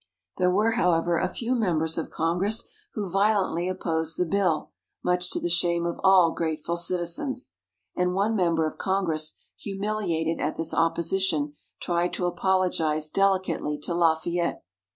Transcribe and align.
There 0.37 0.49
were, 0.49 0.71
however, 0.71 1.19
a 1.19 1.27
few 1.29 1.53
members 1.53 1.95
of 1.95 2.09
Congress 2.09 2.67
who 2.95 3.07
violently 3.11 3.69
opposed 3.69 4.17
the 4.17 4.25
bill, 4.25 4.71
much 5.03 5.29
to 5.29 5.39
the 5.39 5.47
shame 5.47 5.85
of 5.85 5.99
all 6.03 6.31
grateful 6.31 6.75
citizens. 6.75 7.51
And 7.95 8.15
one 8.15 8.35
member 8.35 8.65
of 8.65 8.79
Congress, 8.79 9.35
humiliated 9.59 10.39
at 10.41 10.55
this 10.57 10.73
opposition, 10.73 11.53
tried 11.79 12.13
to 12.13 12.25
apologize 12.25 13.11
delicately 13.11 13.77
to 13.83 13.93
Lafayette. 13.93 14.63